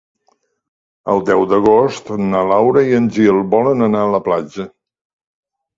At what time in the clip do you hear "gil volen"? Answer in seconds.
3.19-3.91